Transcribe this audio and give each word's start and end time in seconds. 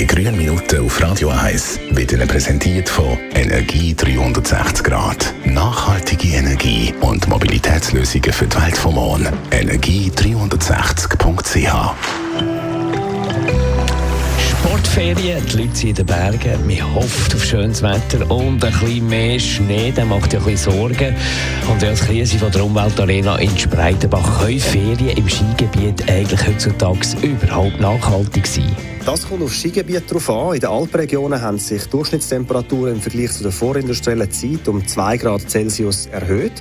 Die 0.00 0.06
grünen 0.06 0.34
Minuten 0.34 0.80
auf 0.80 0.98
Radio 1.02 1.28
1 1.28 1.78
wird 1.90 2.12
Ihnen 2.12 2.26
präsentiert 2.26 2.88
von 2.88 3.18
Energie 3.34 3.94
360 3.94 4.82
Grad. 4.82 5.34
Nachhaltige 5.44 6.36
Energie 6.36 6.94
und 7.02 7.28
Mobilitätslösungen 7.28 8.32
für 8.32 8.46
die 8.46 8.62
Welt 8.62 8.78
vom 8.78 8.94
Morgen. 8.94 9.28
Energie360.ch 9.50 11.92
Sportferien, 14.48 15.44
die 15.44 15.56
Leute 15.58 15.76
sind 15.76 15.90
in 15.90 15.94
den 15.96 16.06
Bergen, 16.06 16.66
man 16.66 16.94
hofft 16.94 17.34
auf 17.34 17.44
schönes 17.44 17.82
Wetter 17.82 18.30
und 18.30 18.64
ein 18.64 18.72
bisschen 18.72 19.06
mehr 19.06 19.38
Schnee, 19.38 19.92
das 19.94 20.06
macht 20.06 20.32
ja 20.32 20.38
ein 20.38 20.46
bisschen 20.46 20.72
Sorgen. 20.72 21.14
Und 21.70 21.84
als 21.84 22.00
Krise 22.00 22.38
von 22.38 22.50
der 22.50 22.64
Umweltarena 22.64 23.36
in 23.36 23.54
Spreitenbach 23.58 24.40
können 24.40 24.60
Ferien 24.60 25.18
im 25.18 25.28
Skigebiet 25.28 26.08
eigentlich 26.08 26.46
heutzutage 26.46 27.06
überhaupt 27.20 27.78
nachhaltig 27.78 28.46
sein? 28.46 28.74
Das 29.06 29.26
kommt 29.26 29.42
auf 29.42 29.54
Skigebiet 29.54 30.12
drauf 30.12 30.28
an. 30.28 30.54
In 30.54 30.60
den 30.60 30.68
Alpenregionen 30.68 31.40
haben 31.40 31.58
sich 31.58 31.84
die 31.84 31.90
Durchschnittstemperaturen 31.90 32.96
im 32.96 33.00
Vergleich 33.00 33.32
zu 33.32 33.42
der 33.42 33.50
vorindustriellen 33.50 34.30
Zeit 34.30 34.68
um 34.68 34.86
2 34.86 35.16
Grad 35.16 35.50
Celsius 35.50 36.06
erhöht. 36.06 36.52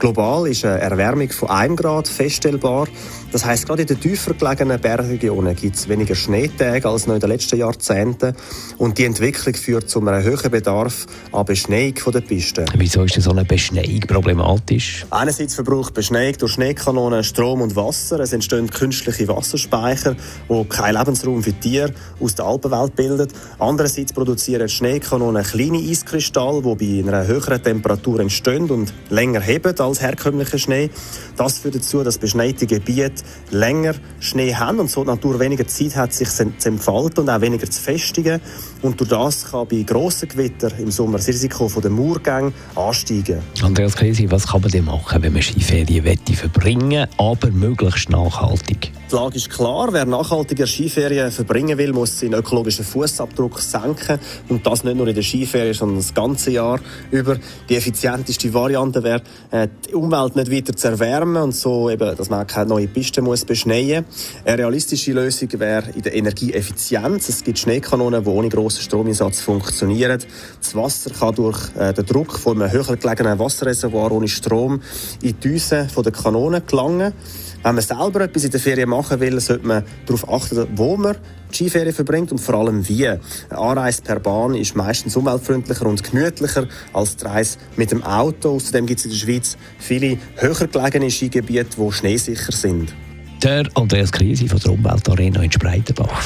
Global 0.00 0.48
ist 0.48 0.64
eine 0.64 0.80
Erwärmung 0.80 1.30
von 1.30 1.50
1 1.50 1.76
Grad 1.76 2.08
feststellbar. 2.08 2.88
Das 3.30 3.44
heißt, 3.44 3.66
gerade 3.66 3.82
in 3.82 3.88
den 3.88 4.00
tiefer 4.00 4.34
gelegenen 4.34 4.80
Bergregionen 4.80 5.56
gibt 5.56 5.76
es 5.76 5.88
weniger 5.88 6.14
Schneetage 6.14 6.88
als 6.88 7.06
noch 7.06 7.14
in 7.14 7.20
den 7.20 7.30
letzten 7.30 7.58
Jahrzehnten. 7.58 8.34
Und 8.78 8.98
die 8.98 9.04
Entwicklung 9.04 9.54
führt 9.54 9.88
zu 9.88 10.00
einem 10.00 10.22
höheren 10.22 10.50
Bedarf 10.50 11.06
an 11.32 11.44
Beschneiung 11.44 11.94
der 12.12 12.20
Pisten. 12.20 12.64
Wieso 12.76 13.02
ist 13.04 13.20
so 13.20 13.30
eine 13.30 13.44
Beschneiung 13.44 14.00
problematisch? 14.00 15.06
Einerseits 15.10 15.54
verbraucht 15.54 15.94
Beschneiung 15.94 16.38
durch 16.38 16.52
Schneekanonen 16.52 17.24
Strom 17.24 17.60
und 17.60 17.74
Wasser. 17.76 18.20
Es 18.20 18.32
entstehen 18.32 18.68
künstliche 18.70 19.26
Wasserspeicher, 19.28 20.16
die 20.48 20.64
keinen 20.68 20.98
Lebensraum 20.98 21.42
für 21.42 21.52
Tiere 21.52 21.83
Tiere 21.84 21.94
aus 22.20 22.34
der 22.34 22.44
Alpenwelt 22.46 22.96
bildet. 22.96 23.32
Andererseits 23.58 24.12
produzieren 24.12 24.68
Schneekanonen 24.68 25.42
kleine 25.42 25.78
Eiskristalle, 25.78 26.62
die 26.76 27.02
bei 27.02 27.08
einer 27.08 27.26
höheren 27.26 27.62
Temperatur 27.62 28.20
entstehen 28.20 28.70
und 28.70 28.92
länger 29.10 29.40
heben 29.40 29.78
als 29.78 30.00
herkömmlicher 30.00 30.58
Schnee. 30.58 30.90
Das 31.36 31.58
führt 31.58 31.76
dazu, 31.76 32.02
dass 32.02 32.18
beschneite 32.18 32.66
Gebiete 32.66 33.22
länger 33.50 33.94
Schnee 34.20 34.54
haben 34.54 34.80
und 34.80 34.90
so 34.90 35.02
die 35.02 35.10
Natur 35.10 35.38
weniger 35.40 35.66
Zeit 35.66 35.96
hat, 35.96 36.12
sich 36.12 36.28
zu 36.28 36.68
entfalten 36.68 37.20
und 37.20 37.30
auch 37.30 37.40
weniger 37.40 37.68
zu 37.68 37.80
festigen. 37.80 38.40
Und 38.82 39.00
durch 39.00 39.10
das 39.10 39.50
kann 39.50 39.66
bei 39.68 39.82
grossen 39.82 40.28
Gewittern 40.28 40.72
im 40.78 40.90
Sommer 40.90 41.18
das 41.18 41.28
Risiko 41.28 41.70
der 41.80 41.90
Murgänge 41.90 42.52
ansteigen. 42.74 43.40
Andreas 43.62 43.96
Krise, 43.96 44.30
was 44.30 44.46
kann 44.46 44.60
man 44.60 44.70
denn 44.70 44.84
machen, 44.84 45.22
wenn 45.22 45.32
man 45.32 45.42
Skiferien 45.42 46.04
verbringen 46.34 47.06
aber 47.18 47.50
möglichst 47.50 48.10
nachhaltig? 48.10 48.93
Die 49.14 49.18
Lage 49.20 49.36
ist 49.36 49.48
klar. 49.48 49.92
Wer 49.92 50.06
nachhaltiger 50.06 50.66
Skiferien 50.66 51.30
verbringen 51.30 51.78
will, 51.78 51.92
muss 51.92 52.18
seinen 52.18 52.34
ökologischen 52.34 52.84
Fußabdruck 52.84 53.60
senken. 53.60 54.18
Und 54.48 54.66
das 54.66 54.82
nicht 54.82 54.96
nur 54.96 55.06
in 55.06 55.14
der 55.14 55.22
Skiferien, 55.22 55.72
sondern 55.72 55.98
das 55.98 56.12
ganze 56.12 56.50
Jahr 56.50 56.80
über. 57.12 57.36
Die 57.68 57.76
effizienteste 57.76 58.52
Variante 58.52 59.04
wäre, 59.04 59.22
äh, 59.52 59.68
die 59.88 59.94
Umwelt 59.94 60.34
nicht 60.34 60.50
weiter 60.50 60.74
zu 60.74 60.88
erwärmen 60.88 61.40
und 61.40 61.54
so 61.54 61.88
eben, 61.90 62.16
dass 62.16 62.28
man 62.28 62.44
keine 62.48 62.70
neue 62.70 62.88
Piste 62.88 63.22
muss 63.22 63.44
beschneien. 63.44 64.04
Eine 64.44 64.58
realistische 64.58 65.12
Lösung 65.12 65.48
wäre 65.60 65.92
in 65.94 66.02
der 66.02 66.16
Energieeffizienz. 66.16 67.28
Es 67.28 67.44
gibt 67.44 67.60
Schneekanonen, 67.60 68.24
die 68.24 68.28
ohne 68.28 68.48
grossen 68.48 68.82
Stromeinsatz 68.82 69.42
funktionieren. 69.42 70.24
Das 70.60 70.74
Wasser 70.74 71.10
kann 71.10 71.36
durch 71.36 71.60
äh, 71.76 71.92
den 71.92 72.04
Druck 72.04 72.36
von 72.36 72.60
einem 72.60 72.72
höher 72.72 72.96
gelegenen 72.96 73.38
Wasserreservoir 73.38 74.10
ohne 74.10 74.26
Strom 74.26 74.82
in 75.22 75.28
die 75.28 75.32
Düsen 75.34 75.88
der 76.04 76.12
Kanonen 76.12 76.66
gelangen. 76.66 77.12
Wenn 77.64 77.76
man 77.76 77.82
selber 77.82 78.20
etwas 78.20 78.44
in 78.44 78.50
der 78.50 78.60
Ferien 78.60 78.90
machen 79.04 79.20
will, 79.20 79.40
sollte 79.40 79.66
man 79.66 79.82
darauf 80.06 80.28
achten, 80.28 80.66
wo 80.76 80.96
man 80.96 81.16
die 81.50 81.54
Skiferien 81.54 81.94
verbringt 81.94 82.32
und 82.32 82.38
vor 82.38 82.54
allem 82.54 82.86
wie. 82.88 83.06
Eine 83.06 83.20
Anreise 83.50 84.02
per 84.02 84.18
Bahn 84.18 84.54
ist 84.54 84.74
meistens 84.74 85.16
umweltfreundlicher 85.16 85.86
und 85.86 86.02
gemütlicher 86.02 86.66
als 86.92 87.16
die 87.16 87.24
Reise 87.24 87.58
mit 87.76 87.90
dem 87.90 88.02
Auto. 88.02 88.54
Außerdem 88.56 88.86
gibt 88.86 89.00
es 89.00 89.06
in 89.06 89.12
der 89.12 89.18
Schweiz 89.18 89.56
viele 89.78 90.18
höher 90.36 90.66
gelegene 90.66 91.10
Skigebiete, 91.10 91.76
die 91.78 91.92
schneesicher 91.92 92.52
sind. 92.52 92.94
Der 93.42 93.68
Andreas 93.74 94.10
Krise 94.10 94.48
von 94.48 94.58
der 94.58 94.72
Umweltarena 94.72 95.42
in 95.42 95.52
Spreitenbach. 95.52 96.22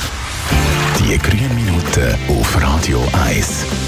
Die 1.01 1.19
grünen 1.19 1.55
Minuten 1.55 2.15
auf 2.29 2.63
Radio 2.63 3.03
1. 3.27 3.88